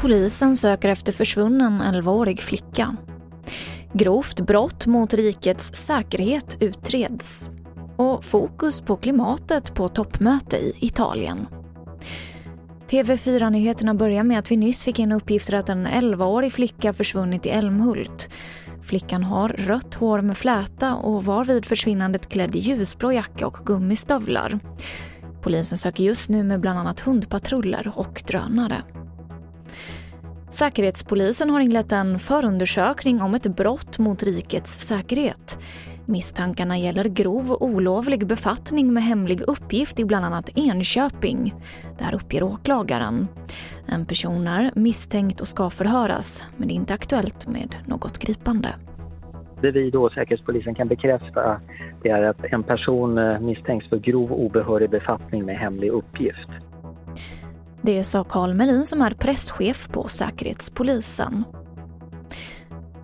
Polisen 0.00 0.56
söker 0.56 0.88
efter 0.88 1.12
försvunnen 1.12 1.82
11-årig 1.82 2.40
flicka. 2.40 2.96
Grovt 3.92 4.40
brott 4.40 4.86
mot 4.86 5.14
rikets 5.14 5.74
säkerhet 5.74 6.56
utreds. 6.60 7.50
Och 7.96 8.24
fokus 8.24 8.80
på 8.80 8.96
klimatet 8.96 9.74
på 9.74 9.88
toppmöte 9.88 10.56
i 10.56 10.74
Italien. 10.80 11.46
TV4-nyheterna 12.90 13.94
börjar 13.94 14.24
med 14.24 14.38
att 14.38 14.50
vi 14.50 14.56
nyss 14.56 14.84
fick 14.84 14.98
in 14.98 15.12
uppgifter 15.12 15.54
att 15.54 15.68
en 15.68 15.86
11-årig 15.86 16.52
flicka 16.52 16.92
försvunnit 16.92 17.46
i 17.46 17.48
Älmhult. 17.48 18.30
Flickan 18.88 19.22
har 19.22 19.48
rött 19.48 19.94
hår 19.94 20.20
med 20.20 20.36
fläta 20.36 20.94
och 20.94 21.24
var 21.24 21.44
vid 21.44 21.66
försvinnandet 21.66 22.28
klädd 22.28 22.56
i 22.56 22.58
ljusblå 22.58 23.12
jacka 23.12 23.46
och 23.46 23.58
gummistövlar. 23.66 24.58
Polisen 25.42 25.78
söker 25.78 26.04
just 26.04 26.30
nu 26.30 26.44
med 26.44 26.60
bland 26.60 26.78
annat 26.78 27.00
hundpatruller 27.00 27.92
och 27.94 28.22
drönare. 28.26 28.82
Säkerhetspolisen 30.50 31.50
har 31.50 31.60
inlett 31.60 31.92
en 31.92 32.18
förundersökning 32.18 33.22
om 33.22 33.34
ett 33.34 33.56
brott 33.56 33.98
mot 33.98 34.22
rikets 34.22 34.78
säkerhet. 34.78 35.58
Misstankarna 36.06 36.78
gäller 36.78 37.04
grov 37.04 37.52
olovlig 37.52 38.26
befattning 38.26 38.92
med 38.92 39.02
hemlig 39.02 39.40
uppgift 39.40 39.98
i 39.98 40.04
bland 40.04 40.24
annat 40.24 40.50
Enköping. 40.54 41.54
Det 41.98 42.04
här 42.04 42.14
uppger 42.14 42.42
åklagaren. 42.42 43.28
En 43.86 44.06
person 44.06 44.46
är 44.46 44.72
misstänkt 44.74 45.40
och 45.40 45.48
ska 45.48 45.70
förhöras, 45.70 46.42
men 46.56 46.68
det 46.68 46.74
är 46.74 46.76
inte 46.76 46.94
aktuellt 46.94 47.46
med 47.46 47.74
något 47.86 48.18
gripande. 48.18 48.74
Det 49.62 49.70
vi 49.70 49.90
då, 49.90 50.10
Säkerhetspolisen, 50.10 50.74
kan 50.74 50.88
bekräfta 50.88 51.60
det 52.02 52.08
är 52.08 52.22
att 52.22 52.44
en 52.44 52.62
person 52.62 53.18
eh, 53.18 53.40
misstänks 53.40 53.88
för 53.88 53.98
grov 53.98 54.32
obehörig 54.32 54.90
befattning 54.90 55.44
med 55.44 55.58
hemlig 55.58 55.90
uppgift. 55.90 56.48
Det 57.82 58.04
sa 58.04 58.24
Carl 58.24 58.54
Melin 58.54 58.86
som 58.86 59.02
är 59.02 59.10
presschef 59.10 59.88
på 59.88 60.08
Säkerhetspolisen. 60.08 61.44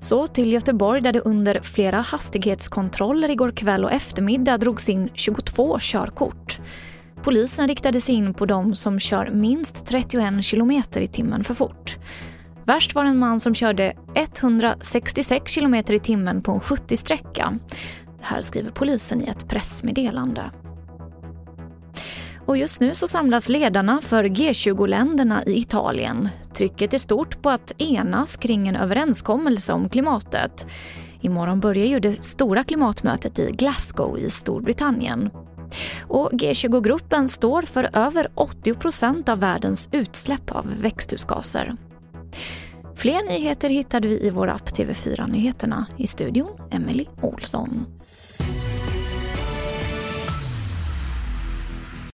Så 0.00 0.26
till 0.26 0.52
Göteborg 0.52 1.00
där 1.00 1.12
det 1.12 1.20
under 1.20 1.60
flera 1.60 1.96
hastighetskontroller 1.96 3.28
igår 3.30 3.50
kväll 3.50 3.84
och 3.84 3.92
eftermiddag 3.92 4.58
drogs 4.58 4.88
in 4.88 5.08
22 5.14 5.78
körkort. 5.80 6.60
Polisen 7.22 7.68
riktade 7.68 8.00
sig 8.00 8.14
in 8.14 8.34
på 8.34 8.46
de 8.46 8.74
som 8.74 8.98
kör 8.98 9.30
minst 9.30 9.86
31 9.86 10.44
kilometer 10.44 11.00
i 11.00 11.06
timmen 11.06 11.44
för 11.44 11.54
fort. 11.54 11.98
Värst 12.66 12.94
var 12.94 13.04
en 13.04 13.18
man 13.18 13.40
som 13.40 13.54
körde 13.54 13.92
166 14.14 15.52
kilometer 15.52 15.94
i 15.94 15.98
timmen 15.98 16.42
på 16.42 16.52
en 16.52 16.60
70-sträcka. 16.60 17.58
Det 18.18 18.24
här 18.24 18.40
skriver 18.40 18.70
polisen 18.70 19.22
i 19.22 19.26
ett 19.26 19.48
pressmeddelande. 19.48 20.50
Och 22.46 22.56
just 22.56 22.80
nu 22.80 22.94
så 22.94 23.06
samlas 23.06 23.48
ledarna 23.48 24.00
för 24.02 24.24
G20-länderna 24.24 25.44
i 25.44 25.58
Italien. 25.58 26.28
Trycket 26.54 26.94
är 26.94 26.98
stort 26.98 27.42
på 27.42 27.50
att 27.50 27.72
enas 27.78 28.36
kring 28.36 28.68
en 28.68 28.76
överenskommelse 28.76 29.72
om 29.72 29.88
klimatet. 29.88 30.66
Imorgon 31.20 31.60
börjar 31.60 31.86
ju 31.86 32.00
det 32.00 32.24
stora 32.24 32.64
klimatmötet 32.64 33.38
i 33.38 33.50
Glasgow 33.50 34.18
i 34.18 34.30
Storbritannien. 34.30 35.30
Och 36.08 36.30
G20-gruppen 36.32 37.28
står 37.28 37.62
för 37.62 37.90
över 37.92 38.28
80 38.34 38.74
procent 38.74 39.28
av 39.28 39.40
världens 39.40 39.88
utsläpp 39.92 40.50
av 40.50 40.72
växthusgaser. 40.80 41.76
Fler 43.04 43.22
nyheter 43.22 43.68
hittar 43.68 44.00
du 44.00 44.08
i 44.08 44.30
vår 44.30 44.48
app 44.48 44.68
TV4 44.68 45.30
Nyheterna. 45.30 45.86
I 45.96 46.06
studion 46.06 46.48
Emily 46.70 47.06
Olsson. 47.20 47.86